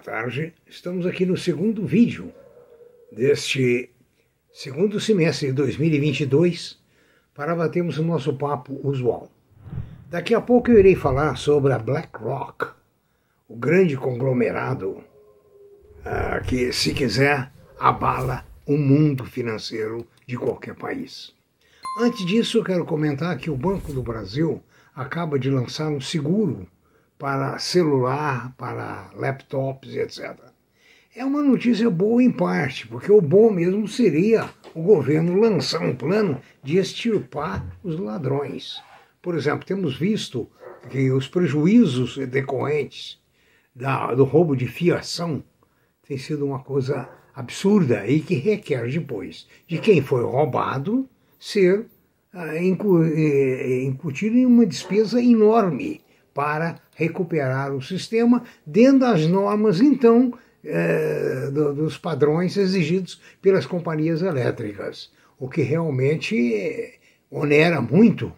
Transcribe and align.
tarde. 0.00 0.54
Estamos 0.66 1.06
aqui 1.06 1.26
no 1.26 1.36
segundo 1.36 1.86
vídeo 1.86 2.32
deste 3.12 3.90
segundo 4.52 4.98
semestre 4.98 5.48
de 5.48 5.52
2022 5.52 6.80
para 7.34 7.54
batermos 7.54 7.98
o 7.98 8.02
nosso 8.02 8.34
papo 8.34 8.80
usual. 8.82 9.30
Daqui 10.08 10.34
a 10.34 10.40
pouco 10.40 10.70
eu 10.70 10.78
irei 10.78 10.96
falar 10.96 11.36
sobre 11.36 11.72
a 11.72 11.78
BlackRock, 11.78 12.68
o 13.48 13.54
grande 13.54 13.96
conglomerado 13.96 15.04
uh, 16.00 16.44
que, 16.46 16.72
se 16.72 16.92
quiser, 16.94 17.52
abala 17.78 18.44
o 18.66 18.76
mundo 18.76 19.24
financeiro 19.24 20.06
de 20.26 20.36
qualquer 20.36 20.74
país. 20.74 21.32
Antes 21.98 22.24
disso, 22.24 22.58
eu 22.58 22.64
quero 22.64 22.84
comentar 22.84 23.36
que 23.36 23.50
o 23.50 23.56
Banco 23.56 23.92
do 23.92 24.02
Brasil 24.02 24.62
acaba 24.94 25.38
de 25.38 25.50
lançar 25.50 25.88
um 25.88 26.00
seguro 26.00 26.66
para 27.20 27.58
celular, 27.58 28.54
para 28.56 29.10
laptops, 29.14 29.94
etc. 29.94 30.38
É 31.14 31.22
uma 31.22 31.42
notícia 31.42 31.90
boa 31.90 32.22
em 32.22 32.30
parte, 32.30 32.88
porque 32.88 33.12
o 33.12 33.20
bom 33.20 33.50
mesmo 33.50 33.86
seria 33.86 34.48
o 34.74 34.80
governo 34.80 35.38
lançar 35.38 35.82
um 35.82 35.94
plano 35.94 36.40
de 36.64 36.78
extirpar 36.78 37.78
os 37.84 37.98
ladrões. 38.00 38.82
Por 39.20 39.36
exemplo, 39.36 39.66
temos 39.66 39.98
visto 39.98 40.48
que 40.88 41.10
os 41.10 41.28
prejuízos 41.28 42.16
decorrentes 42.26 43.20
da, 43.76 44.14
do 44.14 44.24
roubo 44.24 44.56
de 44.56 44.66
fiação 44.66 45.44
tem 46.08 46.16
sido 46.16 46.46
uma 46.46 46.60
coisa 46.60 47.06
absurda 47.34 48.06
e 48.06 48.20
que 48.20 48.34
requer 48.34 48.90
depois 48.90 49.46
de 49.66 49.76
quem 49.76 50.00
foi 50.00 50.24
roubado 50.24 51.06
ser 51.38 51.84
eh, 52.32 52.64
incutido 53.84 54.38
em 54.38 54.46
uma 54.46 54.64
despesa 54.64 55.22
enorme 55.22 56.00
para 56.32 56.80
recuperar 56.94 57.74
o 57.74 57.82
sistema 57.82 58.42
dentro 58.66 59.00
das 59.00 59.26
normas, 59.26 59.80
então, 59.80 60.32
eh, 60.64 61.50
do, 61.52 61.74
dos 61.74 61.98
padrões 61.98 62.56
exigidos 62.56 63.20
pelas 63.40 63.66
companhias 63.66 64.22
elétricas, 64.22 65.10
o 65.38 65.48
que 65.48 65.62
realmente 65.62 66.98
onera 67.30 67.80
muito 67.80 68.32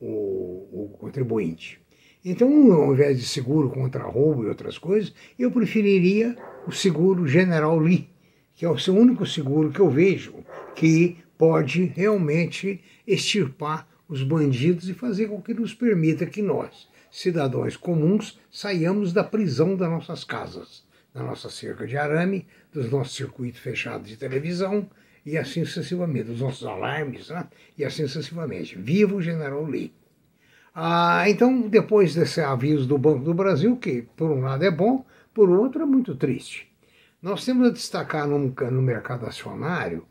o, 0.00 0.84
o 0.84 0.96
contribuinte. 0.98 1.80
Então, 2.24 2.72
ao 2.72 2.92
invés 2.92 3.18
de 3.18 3.26
seguro 3.26 3.70
contra 3.70 4.02
roubo 4.02 4.44
e 4.44 4.48
outras 4.48 4.76
coisas, 4.76 5.14
eu 5.38 5.50
preferiria 5.50 6.36
o 6.66 6.72
seguro 6.72 7.26
General 7.26 7.78
Lee, 7.78 8.08
que 8.54 8.64
é 8.64 8.68
o 8.68 8.78
seu 8.78 8.94
único 8.94 9.24
seguro 9.24 9.70
que 9.70 9.80
eu 9.80 9.88
vejo 9.88 10.34
que 10.74 11.16
pode 11.38 11.84
realmente 11.84 12.82
extirpar 13.06 13.88
os 14.06 14.22
bandidos 14.22 14.88
e 14.88 14.92
fazer 14.92 15.28
com 15.28 15.40
que 15.40 15.54
nos 15.54 15.72
permita 15.72 16.26
que 16.26 16.42
nós, 16.42 16.88
cidadãos 17.10 17.76
comuns, 17.76 18.38
saiamos 18.50 19.12
da 19.12 19.24
prisão 19.24 19.76
das 19.76 19.90
nossas 19.90 20.24
casas, 20.24 20.84
da 21.12 21.22
nossa 21.22 21.50
cerca 21.50 21.86
de 21.86 21.96
arame, 21.96 22.46
dos 22.72 22.90
nossos 22.90 23.14
circuitos 23.14 23.60
fechados 23.60 24.08
de 24.08 24.16
televisão 24.16 24.88
e 25.24 25.36
assim 25.36 25.64
sucessivamente, 25.64 26.24
dos 26.24 26.40
nossos 26.40 26.66
alarmes, 26.66 27.28
né? 27.28 27.48
e 27.76 27.84
assim 27.84 28.06
sucessivamente. 28.06 28.78
Viva 28.78 29.14
o 29.14 29.22
General 29.22 29.64
Lee! 29.64 29.92
Ah, 30.74 31.28
então, 31.28 31.68
depois 31.68 32.14
desse 32.14 32.40
aviso 32.40 32.86
do 32.86 32.96
Banco 32.96 33.24
do 33.24 33.34
Brasil, 33.34 33.76
que 33.76 34.02
por 34.16 34.30
um 34.30 34.42
lado 34.42 34.64
é 34.64 34.70
bom, 34.70 35.04
por 35.34 35.50
outro 35.50 35.82
é 35.82 35.86
muito 35.86 36.14
triste. 36.14 36.70
Nós 37.20 37.44
temos 37.44 37.66
a 37.68 37.72
destacar 37.72 38.26
no, 38.26 38.38
no 38.38 38.82
mercado 38.82 39.26
acionário 39.26 40.06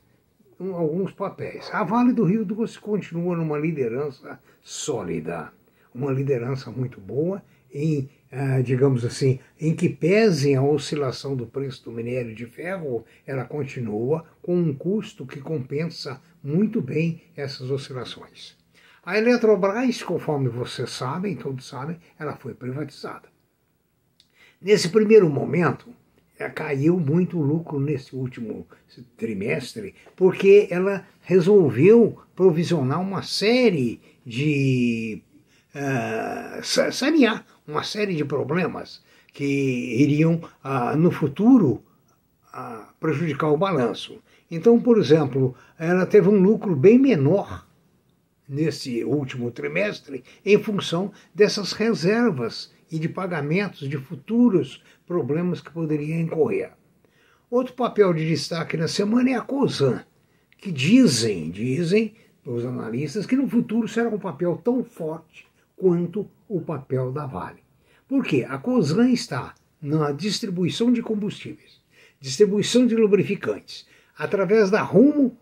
alguns 0.59 1.13
papéis. 1.13 1.69
A 1.73 1.83
Vale 1.83 2.11
do 2.11 2.25
Rio 2.25 2.43
Doce 2.43 2.77
continua 2.77 3.35
numa 3.35 3.57
liderança 3.57 4.39
sólida, 4.61 5.51
uma 5.93 6.11
liderança 6.11 6.71
muito 6.71 6.99
boa, 6.99 7.43
em, 7.71 8.09
ah, 8.31 8.61
digamos 8.61 9.05
assim, 9.05 9.39
em 9.59 9.75
que 9.75 9.89
pese 9.89 10.55
a 10.55 10.61
oscilação 10.61 11.35
do 11.35 11.45
preço 11.45 11.83
do 11.85 11.91
minério 11.91 12.33
de 12.33 12.45
ferro, 12.45 13.05
ela 13.25 13.45
continua 13.45 14.25
com 14.41 14.55
um 14.55 14.73
custo 14.73 15.25
que 15.25 15.39
compensa 15.39 16.21
muito 16.43 16.81
bem 16.81 17.21
essas 17.35 17.69
oscilações. 17.69 18.57
A 19.03 19.17
Eletrobras, 19.17 20.03
conforme 20.03 20.49
vocês 20.49 20.89
sabem, 20.89 21.35
todos 21.35 21.67
sabem, 21.67 21.97
ela 22.19 22.35
foi 22.35 22.53
privatizada. 22.53 23.29
Nesse 24.61 24.89
primeiro 24.89 25.29
momento, 25.29 25.87
caiu 26.47 26.97
muito 26.97 27.37
o 27.37 27.41
lucro 27.41 27.79
nesse 27.79 28.15
último 28.15 28.65
trimestre, 29.17 29.95
porque 30.15 30.67
ela 30.69 31.05
resolveu 31.21 32.19
provisionar 32.35 33.01
uma 33.01 33.21
série 33.21 33.99
de. 34.25 35.21
Uh, 35.79 36.91
sanear 36.91 37.45
uma 37.65 37.83
série 37.83 38.13
de 38.13 38.25
problemas 38.25 39.01
que 39.31 39.45
iriam, 39.45 40.41
uh, 40.61 40.97
no 40.97 41.09
futuro, 41.09 41.81
uh, 42.53 42.83
prejudicar 42.99 43.47
o 43.47 43.57
balanço. 43.57 44.21
Então, 44.51 44.77
por 44.77 44.97
exemplo, 44.97 45.55
ela 45.77 46.05
teve 46.05 46.27
um 46.27 46.37
lucro 46.37 46.75
bem 46.75 46.99
menor 46.99 47.65
nesse 48.47 49.05
último 49.05 49.51
trimestre 49.51 50.21
em 50.43 50.61
função 50.61 51.13
dessas 51.33 51.71
reservas 51.71 52.73
e 52.91 52.99
de 52.99 53.07
pagamentos 53.07 53.87
de 53.87 53.97
futuros 53.97 54.83
problemas 55.07 55.61
que 55.61 55.71
poderiam 55.71 56.19
incorrer. 56.19 56.73
Outro 57.49 57.73
papel 57.73 58.13
de 58.13 58.27
destaque 58.27 58.75
na 58.75 58.89
semana 58.89 59.29
é 59.29 59.35
a 59.35 59.41
COSAN, 59.41 60.03
que 60.57 60.73
dizem, 60.73 61.49
dizem 61.49 62.15
os 62.45 62.65
analistas, 62.65 63.25
que 63.25 63.37
no 63.37 63.47
futuro 63.47 63.87
será 63.87 64.09
um 64.09 64.19
papel 64.19 64.59
tão 64.61 64.83
forte 64.83 65.48
quanto 65.79 66.29
o 66.47 66.59
papel 66.59 67.11
da 67.11 67.25
Vale. 67.25 67.63
Por 68.07 68.25
quê? 68.25 68.45
A 68.47 68.57
COSAN 68.57 69.09
está 69.09 69.55
na 69.81 70.11
distribuição 70.11 70.91
de 70.91 71.01
combustíveis, 71.01 71.79
distribuição 72.19 72.85
de 72.85 72.95
lubrificantes, 72.95 73.87
através 74.17 74.69
da 74.69 74.81
Rumo, 74.81 75.37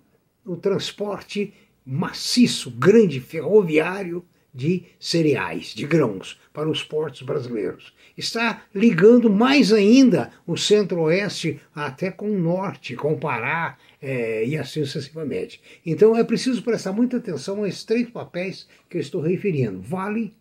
o 0.45 0.55
transporte 0.55 1.53
maciço, 1.83 2.69
grande, 2.69 3.19
ferroviário 3.19 4.23
de 4.53 4.83
cereais, 4.99 5.67
de 5.67 5.85
grãos, 5.85 6.39
para 6.53 6.69
os 6.69 6.83
portos 6.83 7.23
brasileiros. 7.23 7.93
Está 8.15 8.63
ligando 8.73 9.29
mais 9.29 9.73
ainda 9.73 10.31
o 10.45 10.55
centro-oeste 10.55 11.59
até 11.73 12.11
com 12.11 12.29
o 12.29 12.39
norte, 12.39 12.95
com 12.95 13.13
o 13.13 13.19
Pará 13.19 13.77
é, 14.01 14.45
e 14.45 14.57
assim 14.57 14.83
sucessivamente. 14.85 15.61
Então 15.85 16.15
é 16.15 16.23
preciso 16.23 16.63
prestar 16.63 16.93
muita 16.93 17.17
atenção 17.17 17.63
a 17.63 17.67
esses 17.67 17.83
três 17.83 18.09
papéis 18.09 18.67
que 18.89 18.97
eu 18.97 19.01
estou 19.01 19.21
referindo. 19.21 19.81
Vale, 19.81 20.33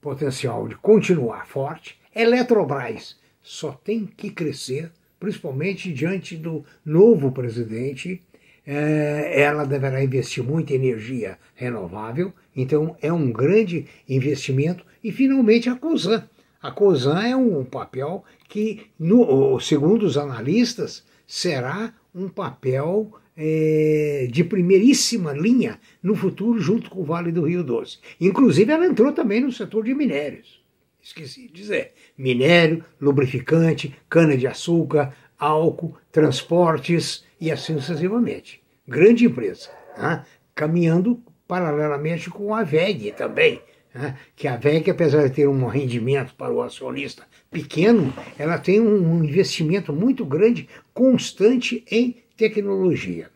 potencial 0.00 0.68
de 0.68 0.76
continuar 0.76 1.46
forte. 1.46 1.98
Eletrobras 2.14 3.18
só 3.42 3.72
tem 3.72 4.06
que 4.06 4.30
crescer, 4.30 4.90
principalmente 5.18 5.92
diante 5.92 6.36
do 6.36 6.64
novo 6.84 7.32
presidente 7.32 8.22
é, 8.66 9.40
ela 9.40 9.64
deverá 9.64 10.02
investir 10.02 10.44
muito 10.44 10.70
em 10.70 10.76
energia 10.76 11.38
renovável, 11.54 12.32
então 12.54 12.96
é 13.00 13.12
um 13.12 13.32
grande 13.32 13.86
investimento. 14.08 14.84
E 15.02 15.10
finalmente 15.10 15.68
a 15.68 15.74
COSAN. 15.74 16.28
A 16.62 16.70
COSAN 16.70 17.22
é 17.22 17.34
um 17.34 17.64
papel 17.64 18.22
que, 18.48 18.86
no, 18.98 19.58
segundo 19.58 20.04
os 20.04 20.16
analistas, 20.18 21.02
será 21.26 21.94
um 22.14 22.28
papel 22.28 23.12
é, 23.36 24.28
de 24.30 24.44
primeiríssima 24.44 25.32
linha 25.32 25.78
no 26.02 26.14
futuro, 26.14 26.60
junto 26.60 26.90
com 26.90 27.00
o 27.00 27.04
Vale 27.04 27.32
do 27.32 27.46
Rio 27.46 27.64
Doce. 27.64 27.98
Inclusive, 28.20 28.70
ela 28.72 28.86
entrou 28.86 29.12
também 29.12 29.40
no 29.40 29.52
setor 29.52 29.84
de 29.84 29.94
minérios. 29.94 30.62
Esqueci 31.02 31.46
de 31.46 31.52
dizer: 31.52 31.92
minério, 32.16 32.84
lubrificante, 33.00 33.96
cana-de-açúcar, 34.08 35.14
álcool, 35.38 35.96
transportes 36.12 37.24
e 37.40 37.50
assim 37.50 37.74
sucessivamente. 37.78 38.62
Grande 38.86 39.24
empresa, 39.24 39.70
né? 39.96 40.24
caminhando 40.54 41.22
paralelamente 41.48 42.28
com 42.28 42.54
a 42.54 42.62
VEG 42.62 43.12
também, 43.12 43.62
né? 43.94 44.16
que 44.36 44.48
a 44.48 44.56
VEG, 44.56 44.90
apesar 44.90 45.28
de 45.28 45.34
ter 45.34 45.48
um 45.48 45.66
rendimento 45.66 46.34
para 46.34 46.52
o 46.52 46.62
acionista 46.62 47.24
pequeno, 47.50 48.12
ela 48.38 48.58
tem 48.58 48.80
um 48.80 49.24
investimento 49.24 49.92
muito 49.92 50.24
grande, 50.24 50.68
constante 50.94 51.84
em 51.90 52.16
tecnologia. 52.36 53.30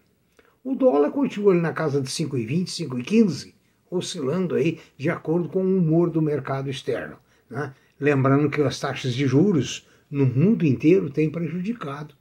O 0.62 0.74
dólar 0.74 1.10
continua 1.10 1.52
ali 1.52 1.60
na 1.60 1.72
casa 1.72 2.00
de 2.00 2.08
5,20, 2.08 2.88
5,15, 2.88 3.54
oscilando 3.90 4.54
aí 4.54 4.80
de 4.96 5.10
acordo 5.10 5.48
com 5.48 5.62
o 5.62 5.78
humor 5.78 6.10
do 6.10 6.22
mercado 6.22 6.70
externo. 6.70 7.16
Né? 7.50 7.74
Lembrando 8.00 8.48
que 8.48 8.60
as 8.62 8.80
taxas 8.80 9.14
de 9.14 9.26
juros 9.26 9.86
no 10.10 10.24
mundo 10.24 10.64
inteiro 10.64 11.10
têm 11.10 11.30
prejudicado 11.30 12.14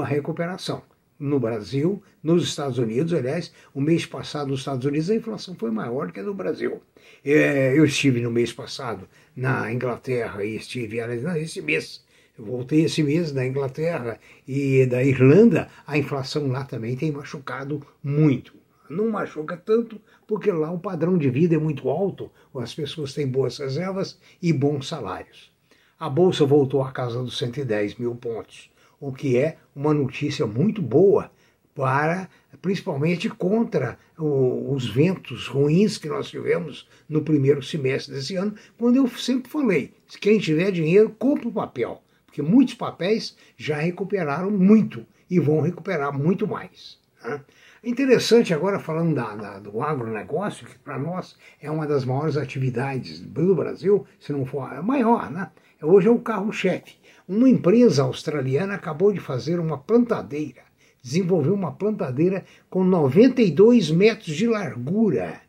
a 0.00 0.04
recuperação. 0.04 0.82
No 1.20 1.38
Brasil, 1.38 2.02
nos 2.22 2.42
Estados 2.44 2.78
Unidos, 2.78 3.12
aliás, 3.12 3.52
o 3.74 3.80
mês 3.80 4.06
passado 4.06 4.48
nos 4.48 4.60
Estados 4.60 4.86
Unidos 4.86 5.10
a 5.10 5.14
inflação 5.14 5.54
foi 5.54 5.70
maior 5.70 6.10
que 6.10 6.18
a 6.18 6.22
no 6.22 6.32
Brasil. 6.32 6.80
É, 7.22 7.78
eu 7.78 7.84
estive 7.84 8.22
no 8.22 8.30
mês 8.30 8.54
passado 8.54 9.06
na 9.36 9.70
Inglaterra 9.70 10.42
e 10.42 10.56
estive, 10.56 10.98
aliás, 10.98 11.22
não, 11.22 11.36
esse 11.36 11.60
mês, 11.60 12.02
eu 12.38 12.46
voltei 12.46 12.84
esse 12.86 13.02
mês 13.02 13.32
da 13.32 13.46
Inglaterra 13.46 14.18
e 14.48 14.86
da 14.86 15.04
Irlanda, 15.04 15.68
a 15.86 15.98
inflação 15.98 16.48
lá 16.48 16.64
também 16.64 16.96
tem 16.96 17.12
machucado 17.12 17.86
muito. 18.02 18.54
Não 18.88 19.10
machuca 19.10 19.58
tanto 19.58 20.00
porque 20.26 20.50
lá 20.50 20.72
o 20.72 20.78
padrão 20.78 21.18
de 21.18 21.28
vida 21.28 21.54
é 21.54 21.58
muito 21.58 21.90
alto, 21.90 22.30
as 22.54 22.74
pessoas 22.74 23.12
têm 23.12 23.26
boas 23.26 23.58
reservas 23.58 24.18
e 24.40 24.54
bons 24.54 24.88
salários. 24.88 25.52
a 25.98 26.08
bolsa 26.08 26.46
voltou 26.46 26.82
à 26.82 26.90
casa 26.90 27.22
dos 27.22 27.36
110 27.36 27.96
mil 27.96 28.14
pontos, 28.14 28.69
o 29.00 29.12
que 29.12 29.36
é 29.38 29.56
uma 29.74 29.94
notícia 29.94 30.46
muito 30.46 30.82
boa 30.82 31.30
para 31.74 32.28
principalmente 32.60 33.28
contra 33.28 33.98
o, 34.18 34.74
os 34.74 34.88
ventos 34.88 35.46
ruins 35.46 35.96
que 35.96 36.08
nós 36.08 36.28
tivemos 36.28 36.86
no 37.08 37.22
primeiro 37.22 37.62
semestre 37.62 38.14
desse 38.14 38.36
ano, 38.36 38.54
quando 38.76 38.96
eu 38.96 39.08
sempre 39.08 39.50
falei, 39.50 39.94
quem 40.20 40.38
tiver 40.38 40.70
dinheiro, 40.70 41.14
compra 41.18 41.48
o 41.48 41.52
papel, 41.52 42.02
porque 42.26 42.42
muitos 42.42 42.74
papéis 42.74 43.36
já 43.56 43.78
recuperaram 43.78 44.50
muito 44.50 45.06
e 45.30 45.38
vão 45.38 45.60
recuperar 45.60 46.16
muito 46.16 46.46
mais. 46.46 46.98
Né? 47.24 47.40
Interessante 47.82 48.52
agora 48.52 48.78
falando 48.78 49.14
da, 49.14 49.34
da, 49.34 49.58
do 49.58 49.80
agronegócio, 49.80 50.66
que 50.66 50.78
para 50.78 50.98
nós 50.98 51.38
é 51.62 51.70
uma 51.70 51.86
das 51.86 52.04
maiores 52.04 52.36
atividades 52.36 53.20
do 53.20 53.54
Brasil, 53.54 54.06
se 54.18 54.32
não 54.32 54.44
for 54.44 54.70
a 54.70 54.82
maior, 54.82 55.30
né? 55.30 55.50
Hoje 55.82 56.08
é 56.08 56.10
o 56.10 56.18
carro-chefe. 56.18 56.99
Uma 57.32 57.48
empresa 57.48 58.02
australiana 58.02 58.74
acabou 58.74 59.12
de 59.12 59.20
fazer 59.20 59.60
uma 59.60 59.78
plantadeira, 59.78 60.62
desenvolveu 61.00 61.54
uma 61.54 61.70
plantadeira 61.70 62.44
com 62.68 62.82
92 62.82 63.92
metros 63.92 64.34
de 64.34 64.48
largura. 64.48 65.40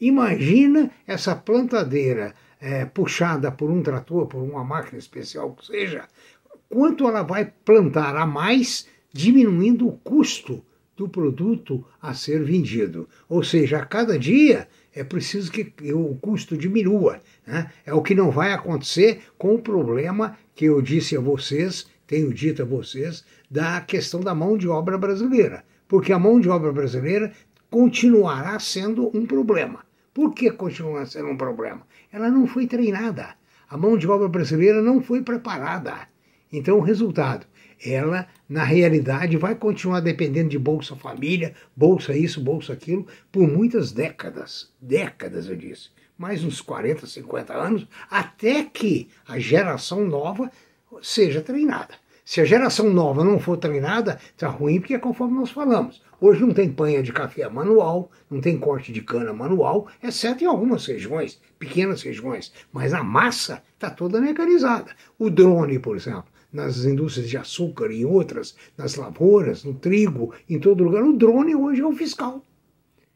Imagina 0.00 0.90
essa 1.06 1.36
plantadeira 1.36 2.34
é, 2.60 2.84
puxada 2.84 3.52
por 3.52 3.70
um 3.70 3.80
trator, 3.80 4.26
por 4.26 4.42
uma 4.42 4.64
máquina 4.64 4.98
especial 4.98 5.52
que 5.52 5.66
seja, 5.66 6.08
quanto 6.68 7.06
ela 7.06 7.22
vai 7.22 7.44
plantar 7.64 8.16
a 8.16 8.26
mais, 8.26 8.88
diminuindo 9.12 9.86
o 9.86 9.98
custo 9.98 10.64
do 10.96 11.08
produto 11.08 11.86
a 12.02 12.12
ser 12.12 12.42
vendido. 12.42 13.08
Ou 13.28 13.44
seja, 13.44 13.78
a 13.78 13.86
cada 13.86 14.18
dia 14.18 14.66
é 14.92 15.04
preciso 15.04 15.52
que 15.52 15.72
o 15.92 16.16
custo 16.16 16.56
diminua. 16.56 17.20
Né? 17.46 17.70
É 17.86 17.94
o 17.94 18.02
que 18.02 18.16
não 18.16 18.32
vai 18.32 18.52
acontecer 18.52 19.22
com 19.38 19.54
o 19.54 19.62
problema 19.62 20.36
que 20.60 20.66
eu 20.66 20.82
disse 20.82 21.16
a 21.16 21.20
vocês, 21.20 21.86
tenho 22.06 22.34
dito 22.34 22.60
a 22.60 22.66
vocês, 22.66 23.24
da 23.50 23.80
questão 23.80 24.20
da 24.20 24.34
mão 24.34 24.58
de 24.58 24.68
obra 24.68 24.98
brasileira. 24.98 25.64
Porque 25.88 26.12
a 26.12 26.18
mão 26.18 26.38
de 26.38 26.50
obra 26.50 26.70
brasileira 26.70 27.32
continuará 27.70 28.60
sendo 28.60 29.10
um 29.16 29.24
problema. 29.24 29.86
Por 30.12 30.34
que 30.34 30.50
continua 30.50 31.06
sendo 31.06 31.28
um 31.28 31.36
problema? 31.38 31.80
Ela 32.12 32.28
não 32.28 32.46
foi 32.46 32.66
treinada. 32.66 33.36
A 33.70 33.76
mão 33.78 33.96
de 33.96 34.06
obra 34.06 34.28
brasileira 34.28 34.82
não 34.82 35.00
foi 35.00 35.22
preparada. 35.22 35.94
Então, 36.52 36.76
o 36.76 36.82
resultado 36.82 37.46
ela, 37.82 38.26
na 38.46 38.62
realidade, 38.62 39.38
vai 39.38 39.54
continuar 39.54 40.00
dependendo 40.00 40.50
de 40.50 40.58
Bolsa 40.58 40.94
Família, 40.94 41.54
Bolsa 41.74 42.14
isso, 42.14 42.38
Bolsa 42.38 42.74
aquilo, 42.74 43.06
por 43.32 43.48
muitas 43.48 43.92
décadas. 43.92 44.70
Décadas, 44.78 45.48
eu 45.48 45.56
disse. 45.56 45.88
Mais 46.20 46.44
uns 46.44 46.60
40, 46.60 47.06
50 47.06 47.54
anos, 47.54 47.88
até 48.10 48.62
que 48.62 49.08
a 49.26 49.38
geração 49.38 50.04
nova 50.06 50.52
seja 51.00 51.40
treinada. 51.40 51.94
Se 52.26 52.42
a 52.42 52.44
geração 52.44 52.90
nova 52.90 53.24
não 53.24 53.40
for 53.40 53.56
treinada, 53.56 54.20
está 54.24 54.46
ruim, 54.46 54.80
porque 54.80 54.92
é 54.92 54.98
conforme 54.98 55.38
nós 55.38 55.50
falamos. 55.50 56.02
Hoje 56.20 56.42
não 56.42 56.52
tem 56.52 56.70
panha 56.70 57.02
de 57.02 57.10
café 57.10 57.48
manual, 57.48 58.10
não 58.30 58.38
tem 58.38 58.58
corte 58.58 58.92
de 58.92 59.00
cana 59.00 59.32
manual, 59.32 59.88
exceto 60.02 60.44
em 60.44 60.46
algumas 60.46 60.84
regiões, 60.84 61.40
pequenas 61.58 62.02
regiões. 62.02 62.52
Mas 62.70 62.92
a 62.92 63.02
massa 63.02 63.62
está 63.72 63.88
toda 63.88 64.20
mecanizada. 64.20 64.94
O 65.18 65.30
drone, 65.30 65.78
por 65.78 65.96
exemplo 65.96 66.26
nas 66.52 66.84
indústrias 66.84 67.30
de 67.30 67.38
açúcar 67.38 67.92
e 67.92 68.04
outras, 68.04 68.56
nas 68.76 68.96
lavouras, 68.96 69.62
no 69.62 69.72
trigo, 69.72 70.34
em 70.48 70.58
todo 70.58 70.82
lugar. 70.82 71.04
O 71.04 71.16
drone 71.16 71.54
hoje 71.54 71.80
é 71.80 71.86
o 71.86 71.92
fiscal. 71.92 72.44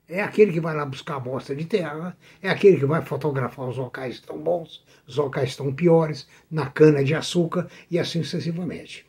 É 0.09 0.23
aquele 0.23 0.53
que 0.53 0.61
vai 0.61 0.75
lá 0.75 0.85
buscar 0.85 1.17
amostra 1.17 1.57
de 1.57 1.65
terra, 1.65 2.17
é 2.43 2.49
aquele 2.49 2.77
que 2.77 2.85
vai 2.85 3.03
fotografar 3.03 3.69
os 3.69 3.77
locais 3.77 4.17
estão 4.17 4.39
bons, 4.39 4.85
os 5.07 5.17
locais 5.17 5.51
estão 5.51 5.75
piores, 5.75 6.29
na 6.51 6.67
cana 6.67 7.03
de 7.03 7.15
açúcar 7.15 7.69
e 7.91 7.99
assim 7.99 8.23
sucessivamente. 8.23 9.07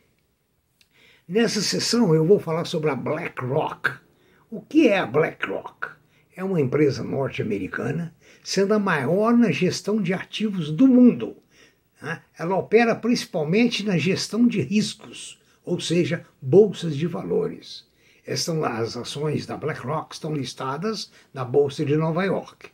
Nessa 1.28 1.60
sessão 1.60 2.14
eu 2.14 2.24
vou 2.24 2.38
falar 2.38 2.64
sobre 2.64 2.90
a 2.90 2.94
BlackRock. 2.94 3.90
O 4.50 4.60
que 4.60 4.88
é 4.88 4.98
a 4.98 5.06
BlackRock? 5.06 5.88
É 6.34 6.44
uma 6.44 6.60
empresa 6.60 7.02
norte-americana, 7.02 8.14
sendo 8.42 8.74
a 8.74 8.78
maior 8.78 9.36
na 9.36 9.50
gestão 9.50 10.00
de 10.00 10.14
ativos 10.14 10.70
do 10.70 10.86
mundo 10.86 11.36
né? 12.00 12.22
Ela 12.38 12.56
opera 12.56 12.94
principalmente 12.94 13.84
na 13.84 13.96
gestão 13.96 14.46
de 14.46 14.60
riscos, 14.60 15.38
ou 15.64 15.80
seja, 15.80 16.26
bolsas 16.40 16.96
de 16.96 17.06
valores. 17.06 17.84
Estas, 18.26 18.56
as 18.64 18.96
ações 18.96 19.46
da 19.46 19.56
BlackRock 19.56 20.14
estão 20.14 20.34
listadas 20.34 21.12
na 21.32 21.44
Bolsa 21.44 21.84
de 21.84 21.96
Nova 21.96 22.24
York. 22.24 22.70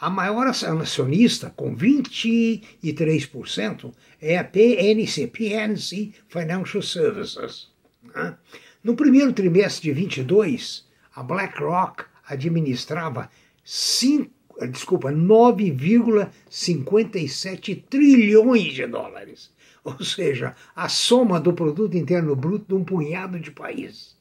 A 0.00 0.10
maior 0.10 0.48
acionista, 0.48 1.50
com 1.50 1.76
23%, 1.76 3.94
é 4.20 4.38
a 4.38 4.44
PNC, 4.44 5.28
PNC 5.28 6.12
Financial 6.28 6.82
Services. 6.82 7.68
Né? 8.02 8.36
No 8.82 8.96
primeiro 8.96 9.32
trimestre 9.32 9.88
de 9.88 9.92
22, 9.92 10.84
a 11.14 11.22
BlackRock 11.22 12.06
administrava 12.26 13.30
5 13.64 14.36
desculpa, 14.66 15.12
9,57 15.12 17.84
trilhões 17.88 18.74
de 18.74 18.84
dólares. 18.86 19.52
Ou 19.84 20.02
seja, 20.02 20.56
a 20.74 20.88
soma 20.88 21.38
do 21.38 21.52
produto 21.52 21.96
interno 21.96 22.34
bruto 22.34 22.64
de 22.66 22.74
um 22.74 22.82
punhado 22.82 23.38
de 23.38 23.52
países. 23.52 24.17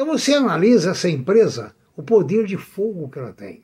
Então 0.00 0.16
você 0.16 0.32
analisa 0.32 0.92
essa 0.92 1.10
empresa, 1.10 1.76
o 1.94 2.02
poder 2.02 2.46
de 2.46 2.56
fogo 2.56 3.10
que 3.10 3.18
ela 3.18 3.34
tem. 3.34 3.62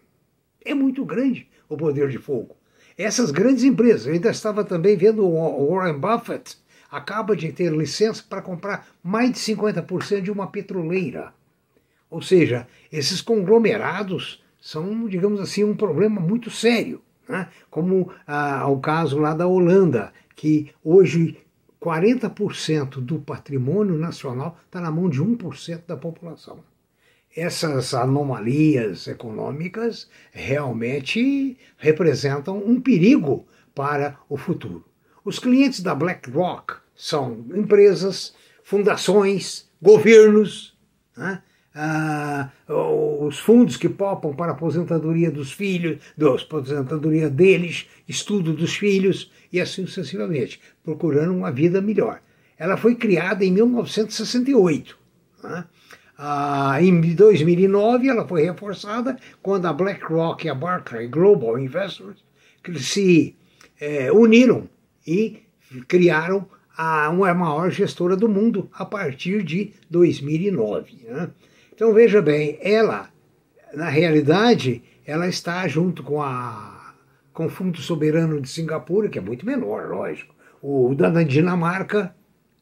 É 0.62 0.74
muito 0.74 1.02
grande 1.02 1.48
o 1.66 1.78
poder 1.78 2.10
de 2.10 2.18
fogo. 2.18 2.54
Essas 2.98 3.30
grandes 3.30 3.64
empresas, 3.64 4.06
eu 4.06 4.12
ainda 4.12 4.28
estava 4.28 4.62
também 4.62 4.98
vendo 4.98 5.26
o 5.26 5.74
Warren 5.74 5.98
Buffett, 5.98 6.58
acaba 6.90 7.34
de 7.34 7.50
ter 7.52 7.72
licença 7.72 8.22
para 8.28 8.42
comprar 8.42 8.86
mais 9.02 9.32
de 9.32 9.38
50% 9.38 10.20
de 10.20 10.30
uma 10.30 10.48
petroleira. 10.48 11.32
Ou 12.10 12.20
seja, 12.20 12.68
esses 12.92 13.22
conglomerados 13.22 14.44
são, 14.60 15.08
digamos 15.08 15.40
assim, 15.40 15.64
um 15.64 15.74
problema 15.74 16.20
muito 16.20 16.50
sério. 16.50 17.00
Né? 17.26 17.48
Como 17.70 18.12
ah, 18.26 18.68
o 18.68 18.78
caso 18.78 19.18
lá 19.18 19.32
da 19.32 19.46
Holanda, 19.46 20.12
que 20.34 20.70
hoje 20.84 21.38
40% 21.86 23.00
do 23.00 23.20
patrimônio 23.20 23.96
nacional 23.96 24.58
está 24.66 24.80
na 24.80 24.90
mão 24.90 25.08
de 25.08 25.22
1% 25.22 25.82
da 25.86 25.96
população. 25.96 26.64
Essas 27.34 27.94
anomalias 27.94 29.06
econômicas 29.06 30.10
realmente 30.32 31.56
representam 31.76 32.58
um 32.58 32.80
perigo 32.80 33.46
para 33.72 34.18
o 34.28 34.36
futuro. 34.36 34.84
Os 35.24 35.38
clientes 35.38 35.80
da 35.80 35.94
BlackRock 35.94 36.74
são 36.96 37.46
empresas, 37.54 38.34
fundações, 38.64 39.70
governos, 39.80 40.76
né? 41.16 41.40
Ah, 41.78 42.50
os 42.66 43.38
fundos 43.38 43.76
que 43.76 43.86
popam 43.86 44.34
para 44.34 44.52
a 44.52 44.54
aposentadoria 44.54 45.30
dos 45.30 45.52
filhos, 45.52 45.98
da 46.16 46.34
aposentadoria 46.34 47.28
deles, 47.28 47.86
estudo 48.08 48.54
dos 48.54 48.74
filhos 48.74 49.30
e 49.52 49.60
assim 49.60 49.84
sucessivamente, 49.86 50.58
procurando 50.82 51.34
uma 51.34 51.52
vida 51.52 51.82
melhor. 51.82 52.22
Ela 52.58 52.78
foi 52.78 52.94
criada 52.94 53.44
em 53.44 53.52
1968. 53.52 54.98
Né? 55.44 55.64
Ah, 56.16 56.78
em 56.80 57.14
2009 57.14 58.08
ela 58.08 58.26
foi 58.26 58.44
reforçada 58.44 59.18
quando 59.42 59.66
a 59.66 59.72
BlackRock 59.72 60.46
e 60.46 60.48
a 60.48 60.54
Barclay 60.54 61.08
Global 61.08 61.58
Investors 61.58 62.24
se 62.78 63.36
é, 63.78 64.10
uniram 64.10 64.66
e 65.06 65.42
criaram 65.86 66.48
a 66.74 67.10
uma 67.10 67.34
maior 67.34 67.70
gestora 67.70 68.16
do 68.16 68.28
mundo 68.28 68.70
a 68.72 68.84
partir 68.86 69.42
de 69.42 69.74
2009. 69.90 71.04
Né? 71.06 71.30
Então 71.76 71.92
veja 71.92 72.22
bem, 72.22 72.58
ela, 72.62 73.10
na 73.74 73.90
realidade, 73.90 74.82
ela 75.04 75.28
está 75.28 75.68
junto 75.68 76.02
com 76.02 76.22
a 76.22 76.94
com 77.34 77.44
o 77.44 77.50
Fundo 77.50 77.78
Soberano 77.82 78.40
de 78.40 78.48
Singapura, 78.48 79.10
que 79.10 79.18
é 79.18 79.20
muito 79.20 79.44
menor, 79.44 79.90
lógico. 79.90 80.34
O 80.62 80.94
da 80.94 81.22
Dinamarca 81.22 82.16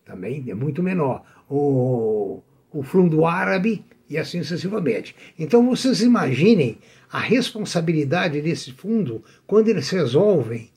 também 0.05 0.45
é 0.49 0.55
muito 0.55 0.83
menor. 0.83 1.23
O, 1.49 2.43
o 2.73 2.83
Fundo 2.83 3.25
Árabe 3.25 3.85
e 4.11 4.19
assim 4.19 4.43
sucessivamente. 4.43 5.15
Então 5.39 5.65
vocês 5.65 6.03
imaginem 6.03 6.79
a 7.09 7.21
responsabilidade 7.21 8.41
desse 8.41 8.73
fundo 8.73 9.23
quando 9.47 9.69
eles 9.69 9.89
resolvem 9.91 10.71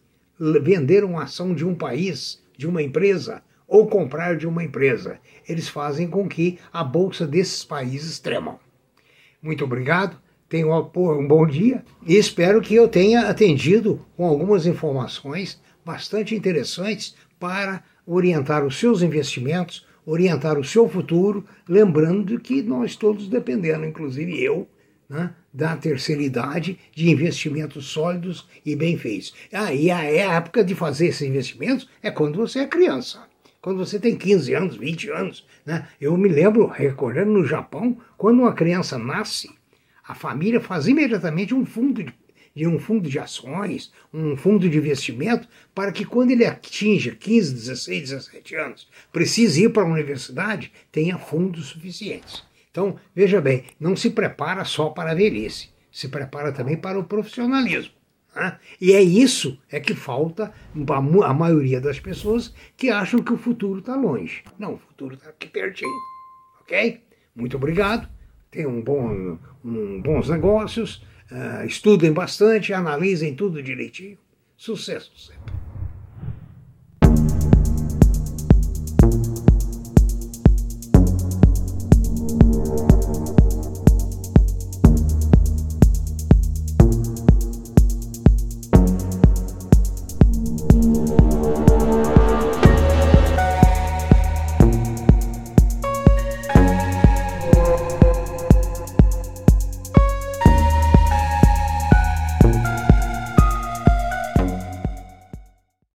vender 0.61 1.03
uma 1.03 1.23
ação 1.23 1.55
de 1.55 1.65
um 1.65 1.73
país, 1.73 2.39
de 2.55 2.67
uma 2.67 2.83
empresa, 2.83 3.41
ou 3.67 3.87
comprar 3.87 4.37
de 4.37 4.47
uma 4.47 4.63
empresa. 4.63 5.19
Eles 5.47 5.67
fazem 5.67 6.07
com 6.07 6.27
que 6.27 6.57
a 6.71 6.83
bolsa 6.83 7.27
desses 7.27 7.63
países 7.63 8.19
tremam. 8.19 8.59
Muito 9.41 9.65
obrigado, 9.65 10.17
tenham 10.49 10.71
um 10.95 11.27
bom 11.27 11.45
dia 11.45 11.83
e 12.05 12.15
espero 12.15 12.61
que 12.61 12.73
eu 12.73 12.87
tenha 12.87 13.29
atendido 13.29 14.05
com 14.15 14.25
algumas 14.25 14.65
informações 14.65 15.61
bastante 15.85 16.35
interessantes 16.35 17.15
para 17.39 17.83
orientar 18.05 18.65
os 18.65 18.79
seus 18.79 19.01
investimentos, 19.01 19.85
orientar 20.05 20.57
o 20.57 20.63
seu 20.63 20.87
futuro, 20.87 21.45
lembrando 21.67 22.39
que 22.39 22.61
nós 22.61 22.95
todos 22.95 23.27
dependemos, 23.27 23.87
inclusive 23.87 24.41
eu, 24.41 24.67
né, 25.09 25.33
da 25.53 25.75
terceira 25.75 26.21
idade 26.21 26.79
de 26.93 27.09
investimentos 27.09 27.87
sólidos 27.87 28.47
e 28.65 28.75
bem 28.75 28.97
feitos. 28.97 29.33
Ah, 29.51 29.73
e 29.73 29.89
a 29.91 30.03
época 30.03 30.63
de 30.63 30.75
fazer 30.75 31.07
esses 31.07 31.27
investimentos 31.27 31.89
é 32.01 32.11
quando 32.11 32.37
você 32.37 32.59
é 32.59 32.67
criança. 32.67 33.27
Quando 33.61 33.79
você 33.79 33.99
tem 33.99 34.15
15 34.15 34.53
anos, 34.53 34.77
20 34.77 35.09
anos. 35.09 35.45
Né? 35.65 35.87
Eu 35.99 36.15
me 36.17 36.29
lembro, 36.29 36.67
recordando 36.67 37.31
no 37.31 37.45
Japão, 37.45 37.97
quando 38.17 38.39
uma 38.39 38.53
criança 38.53 38.97
nasce, 38.97 39.49
a 40.07 40.15
família 40.15 40.61
faz 40.61 40.87
imediatamente 40.87 41.53
um 41.53 41.65
fundo 41.65 42.03
de, 42.03 42.13
de 42.55 42.67
um 42.67 42.79
fundo 42.79 43.09
de 43.09 43.19
ações, 43.19 43.91
um 44.13 44.37
fundo 44.37 44.69
de 44.69 44.77
investimento, 44.77 45.47
para 45.75 45.91
que 45.91 46.05
quando 46.05 46.31
ele 46.31 46.45
atinja 46.45 47.15
15, 47.15 47.53
16, 47.53 48.01
17 48.01 48.55
anos, 48.55 48.87
precise 49.11 49.65
ir 49.65 49.69
para 49.69 49.83
a 49.83 49.91
universidade, 49.91 50.71
tenha 50.91 51.17
fundos 51.17 51.67
suficientes. 51.67 52.43
Então, 52.71 52.95
veja 53.15 53.41
bem, 53.41 53.65
não 53.79 53.95
se 53.95 54.11
prepara 54.11 54.63
só 54.63 54.89
para 54.89 55.11
a 55.11 55.15
velhice, 55.15 55.69
se 55.91 56.07
prepara 56.07 56.51
também 56.51 56.77
para 56.77 56.99
o 56.99 57.03
profissionalismo. 57.03 57.96
Né? 58.37 58.59
E 58.79 58.93
é 58.93 59.01
isso 59.01 59.59
é 59.69 59.79
que 59.79 59.95
falta 59.95 60.53
a 61.23 61.33
maioria 61.33 61.81
das 61.81 61.99
pessoas 61.99 62.53
que 62.75 62.89
acham 62.89 63.21
que 63.21 63.33
o 63.33 63.37
futuro 63.37 63.79
está 63.79 63.95
longe. 63.95 64.43
Não, 64.59 64.75
o 64.75 64.77
futuro 64.77 65.15
está 65.15 65.29
aqui 65.29 65.47
pertinho. 65.47 65.89
Ok? 66.61 67.01
Muito 67.35 67.57
obrigado. 67.57 68.07
Tenham 68.51 68.71
um 68.71 68.81
bom, 68.81 69.39
um, 69.65 70.01
bons 70.01 70.29
negócios, 70.29 71.03
uh, 71.31 71.65
estudem 71.65 72.13
bastante, 72.13 72.73
analisem 72.73 73.35
tudo 73.35 73.61
direitinho. 73.61 74.17
Sucesso 74.55 75.11
sempre. 75.17 75.53